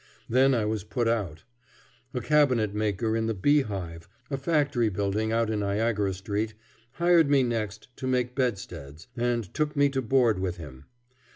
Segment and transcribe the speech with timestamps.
[0.27, 1.43] Then I was put out.
[2.15, 6.55] A cabinet maker in the "Beehive," a factory building out in Niagara Street,
[6.93, 10.85] hired me next to make bedsteads, and took me to board with him.